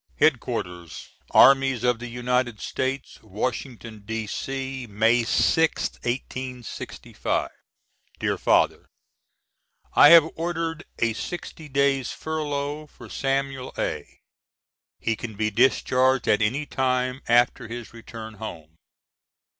[0.17, 7.51] ]HEAD QUARTERS ARMIES OF THE UNITED STATES Washington, D.C., May 6th, 1865.
[8.17, 8.89] >DEAR FATHER:
[9.93, 14.19] I have ordered a sixty days' furlough for Samuel A.
[14.99, 18.77] He can be discharged at any time after his return home.